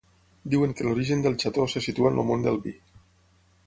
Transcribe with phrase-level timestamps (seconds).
[0.53, 2.79] Diuen que l’origen del xató se situa en el món del vi.